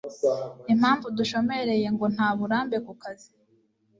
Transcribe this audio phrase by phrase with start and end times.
[0.73, 3.29] Impamvu dushomereye ngo nta burambe ku kazi